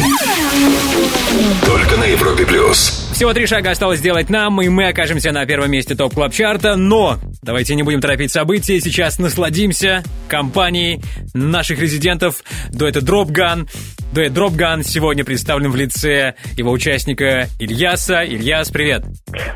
[1.65, 2.98] Только на Европе плюс.
[3.19, 6.77] Всего три шага осталось сделать нам, и мы окажемся на первом месте топ клаб чарта
[6.77, 11.01] но давайте не будем торопить события, сейчас насладимся компанией
[11.33, 12.41] наших резидентов
[12.71, 13.67] дуэта Dropgun.
[14.13, 18.23] Дуэт Dropgun сегодня представлен в лице его участника Ильяса.
[18.23, 19.03] Ильяс, привет!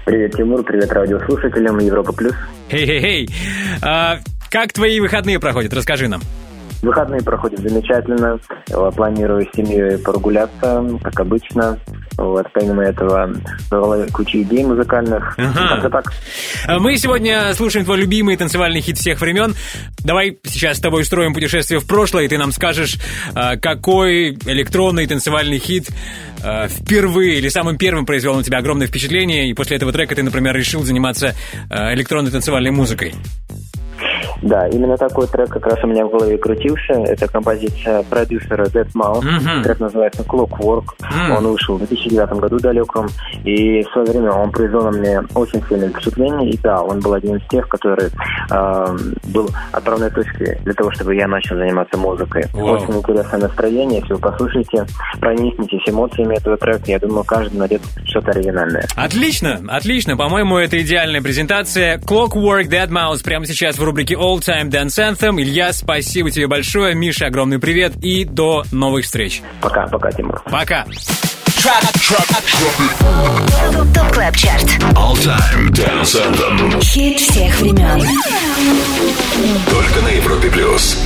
[0.05, 2.35] Привет, Тимур, привет радиослушателям Европа Плюс.
[2.69, 3.29] Хей-хей-хей!
[3.81, 4.19] А,
[4.51, 5.73] как твои выходные проходят?
[5.73, 6.21] Расскажи нам.
[6.83, 8.37] Выходные проходят замечательно.
[8.69, 11.79] Э, Планирую с семьей прогуляться, как обычно.
[12.17, 13.31] Вот, помимо этого,
[13.71, 15.33] была куча идей музыкальных.
[15.39, 15.67] Ага.
[15.69, 16.13] Как-то так.
[16.67, 19.55] А Мы сегодня слушаем твой любимый танцевальный хит всех времен.
[20.03, 22.97] Давай сейчас с тобой устроим путешествие в прошлое, и ты нам скажешь,
[23.33, 25.87] а, какой электронный танцевальный хит
[26.67, 30.53] впервые или самым первым произвел на тебя огромное впечатление, и после этого трека ты, например,
[30.53, 31.35] решил заниматься
[31.69, 33.13] электронной танцевальной музыкой.
[34.41, 36.93] Да, именно такой трек как раз у меня в голове крутился.
[36.93, 39.23] Это композиция продюсера Dead Mouse.
[39.23, 39.63] Мгм.
[39.63, 40.85] Трек называется Clockwork.
[41.01, 41.31] М.
[41.31, 43.07] Он вышел в 2009 году далеком.
[43.43, 46.51] И в свое время он произвел на мне очень сильное впечатление.
[46.51, 48.97] И да, он был один из тех, который э,
[49.33, 52.45] был отправной точкой для того, чтобы я начал заниматься музыкой.
[52.53, 52.75] Вау.
[52.75, 53.99] Очень интересное настроение.
[53.99, 54.85] Если вы послушаете,
[55.19, 58.85] проникнетесь эмоциями этого трека, я думаю, каждый найдет что-то оригинальное.
[58.95, 60.17] Отлично, отлично.
[60.17, 61.97] По-моему, это идеальная презентация.
[61.99, 65.41] Clockwork Dead Mouse прямо сейчас в рубрике All Time Dance Anthem.
[65.41, 66.95] Илья, спасибо тебе большое.
[66.95, 69.41] Миша, огромный привет и до новых встреч.
[69.61, 70.41] Пока, пока, Тимур.
[70.45, 70.85] Пока.
[73.93, 74.63] ТОП КЛАБ ЧАРТ
[74.95, 76.81] All Time Dance Anthem.
[76.81, 78.01] Хит всех времен
[79.69, 80.97] Только на Европе плюс.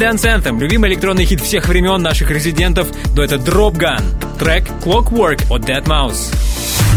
[0.00, 4.02] Dance Anthem, любимый электронный хит всех времен наших резидентов, до это Drop Gun,
[4.38, 6.34] трек Clockwork от Dead Mouse.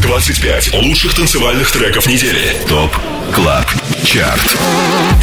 [0.03, 2.55] 25 лучших танцевальных треков недели.
[2.69, 2.95] ТОП
[3.35, 3.65] КЛАБ
[4.05, 4.57] ЧАРТ.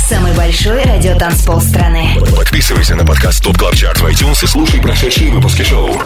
[0.07, 2.19] Самый большой радиотанцпол страны.
[2.36, 5.98] Подписывайся на подкаст ТОП КЛАБ ЧАРТ в iTunes и слушай прошедшие выпуски шоу.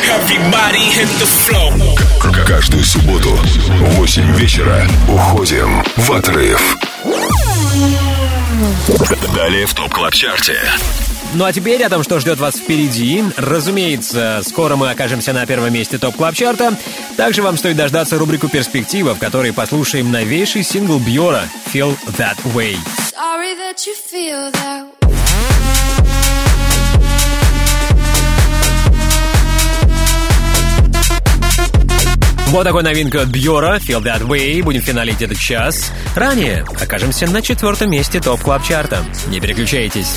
[2.47, 6.77] Каждую субботу в 8 вечера уходим в отрыв.
[9.35, 10.61] Далее в ТОП КЛАБ ЧАРТе.
[11.35, 13.25] Ну а теперь о том, что ждет вас впереди.
[13.37, 16.77] Разумеется, скоро мы окажемся на первом месте топ клаб чарта
[17.17, 21.43] Также вам стоит дождаться рубрику «Перспектива», в которой послушаем новейший сингл Бьора
[21.73, 22.77] «Feel That Way».
[23.11, 24.85] Sorry that you feel that
[32.51, 34.63] Вот такой новинка от Бьора «Feel That Way».
[34.63, 35.91] Будем финалить этот час.
[36.15, 40.17] Ранее окажемся на четвертом месте топ клаб чарта Не переключайтесь.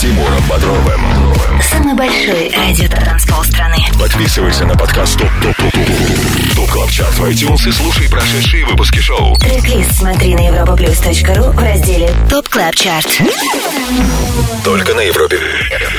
[0.00, 1.02] Тимуром Бодровым.
[1.62, 3.76] Самый большой радиотанцпол страны.
[3.98, 8.64] Подписывайся на подкаст Top Top Top Top Top Club Chart в iTunes и слушай прошедшие
[8.64, 9.36] выпуски шоу.
[9.36, 13.20] Трек-лист смотри на europaplus.ru в разделе Top Club Chart.
[14.64, 15.38] Только на Европе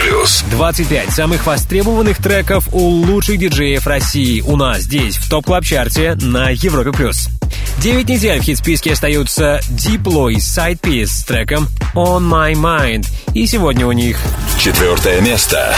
[0.01, 0.43] Плюс.
[0.49, 6.07] 25 самых востребованных треков у лучших диджеев России у нас здесь, в Top Club Chart
[6.07, 7.29] е на Европе Плюс.
[7.79, 13.07] 9 недель в хит-списке остаются Diplo и Side Piece с треком On My Mind.
[13.33, 14.17] И сегодня у них
[14.57, 15.75] Четвертое место.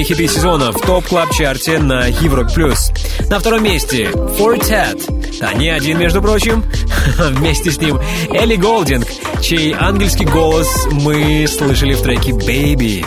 [0.00, 2.90] Электронные хиты сезона в Top Club Chart е на Европе плюс.
[3.28, 4.04] На втором месте
[4.38, 4.98] Four Tet.
[5.42, 6.64] А не один, между прочим.
[7.18, 7.98] Вместе с ним
[8.32, 9.06] Элли Голдинг,
[9.42, 13.04] чей ангельский голос мы слышали в треке Baby.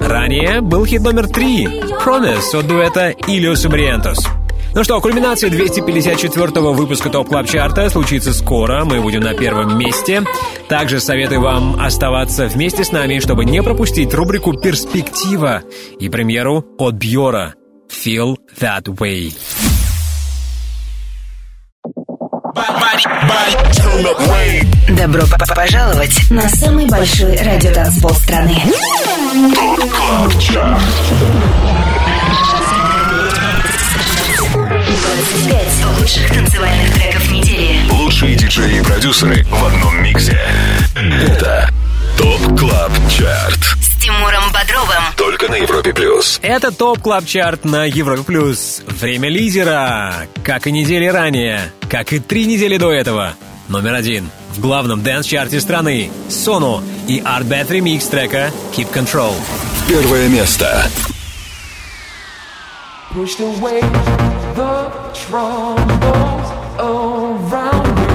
[0.00, 1.66] Ранее был хит номер три
[2.04, 4.26] Promise от дуэта Illyus и Barrientos.
[4.74, 9.78] Ну что, кульминация 254-го выпуска Top Club Chart а случится скоро, мы будем на первом
[9.78, 10.24] месте.
[10.66, 15.62] Также советую вам оставаться вместе с нами, чтобы не пропустить рубрику «Перспектива»
[16.02, 17.54] и премьеру от Бьора
[17.88, 19.32] «Feel That Way».
[24.88, 25.22] Добро
[25.54, 28.56] пожаловать на самый большой радиотанцпол страны.
[35.02, 37.90] 25 лучших танцевальных треков недели.
[37.92, 40.40] Лучшие диджеи и продюсеры в одном миксе.
[40.96, 41.70] Это
[42.18, 43.81] Top Club Chart.
[44.02, 45.04] Тимуром Бодровым.
[45.16, 46.40] Только на Европе плюс.
[46.42, 48.82] Это Top Club Chart на Европе Плюс.
[48.88, 53.34] Время лидера, как и недели ранее, как и три недели до этого.
[53.68, 59.36] Номер один в главном dance -чарте страны Sono и ARTBAT ремикс трека Keep Control.
[59.86, 60.84] Первое место.
[63.14, 63.78] pushed away
[64.56, 66.48] the troubles
[66.80, 68.14] around me.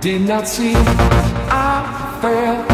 [0.00, 2.73] Did not see I fell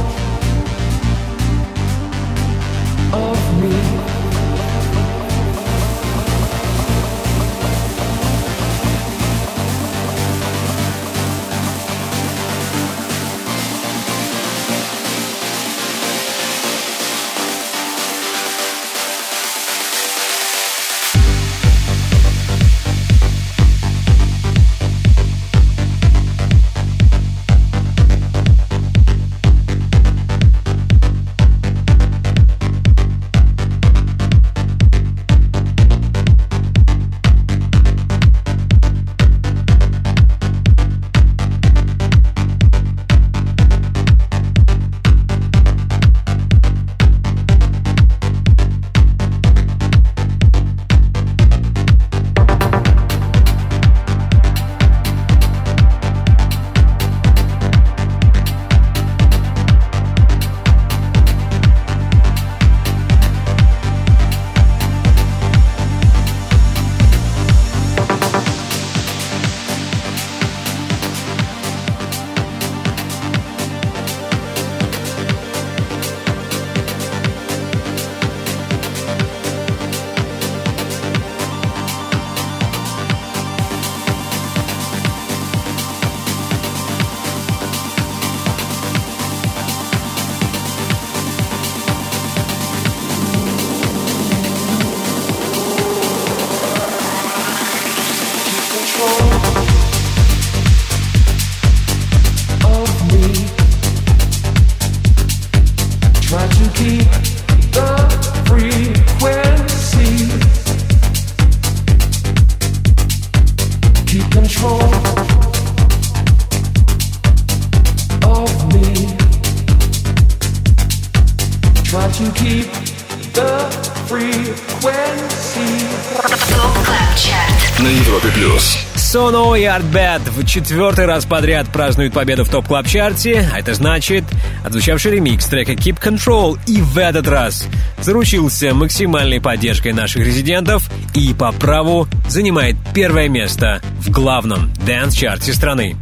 [129.81, 133.73] И Artbat в четвертый раз подряд празднуют победу в Top Club Chart е а это
[133.73, 134.23] значит,
[134.63, 137.67] отзвучавший ремикс трека Keep Control и в этот раз
[137.99, 145.95] заручился максимальной поддержкой наших резидентов и по праву занимает первое место в главном dance-чарте страны.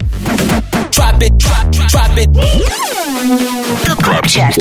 [3.86, 4.58] Top Club Chart.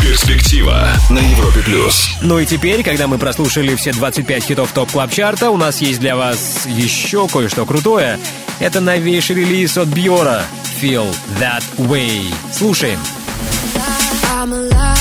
[0.00, 2.08] Перспектива на Европе плюс.
[2.22, 5.82] Ну и теперь, когда мы прослушали все 25 хитов Top Club Chart а у нас
[5.82, 8.18] есть для вас еще кое-что крутое.
[8.58, 10.42] Это новейший релиз от Бьора
[10.80, 12.32] Feel That Way.
[12.52, 12.98] Слушаем.
[14.30, 14.93] I'm a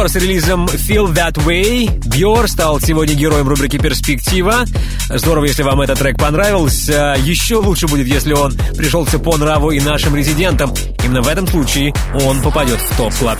[0.00, 1.90] Бьор с релизом Feel That Way.
[2.08, 4.64] Бьор стал сегодня героем рубрики «Перспектива».
[5.10, 7.14] Здорово, если вам этот трек понравился.
[7.18, 10.72] Еще лучше будет, если он пришелся по нраву и нашим резидентам.
[11.04, 13.38] Именно в этом случае он попадет в Top Club.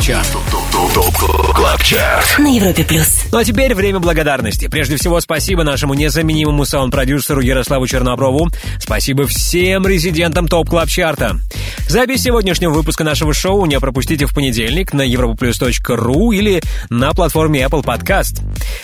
[2.39, 3.09] На Европе плюс.
[3.33, 4.69] Ну а теперь время благодарности.
[4.69, 8.51] Прежде всего, спасибо нашему незаменимому саунд-продюсеру Ярославу Черноброву.
[8.79, 11.39] Спасибо всем резидентам Top Club Chart а.
[11.91, 17.83] Запись сегодняшнего выпуска нашего шоу не пропустите в понедельник на europaplus.ru или на платформе Apple
[17.83, 18.41] Podcast.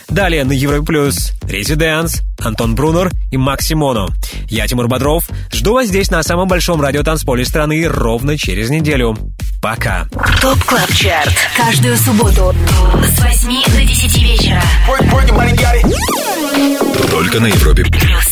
[0.08, 4.08] Далее на Европе Плюс Residance, Антон Брунер и Maximono.
[4.48, 5.28] Я Тимур Бодров.
[5.52, 9.16] Жду вас здесь на самом большом радиотанцполе страны ровно через неделю.
[9.62, 10.08] Пока.
[10.40, 11.32] Top Club Chart.
[11.56, 12.52] Каждую субботу
[13.04, 14.62] с 8 до 10 вечера.
[17.08, 17.84] Только на Европе.
[17.84, 18.25] Плюс.